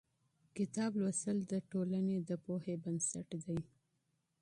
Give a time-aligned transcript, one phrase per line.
[0.57, 3.59] کتاب لوستل د ټولنې د پوهې بنسټ دی.